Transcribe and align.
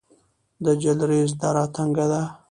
د 0.63 0.65
جلریز 0.81 1.31
دره 1.41 1.63
تنګه 1.75 2.05
ده 2.11 2.21